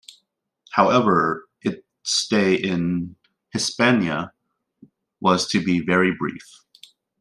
[0.71, 3.17] However, its stay in
[3.53, 4.33] Hispania
[5.19, 6.63] was to be very brief.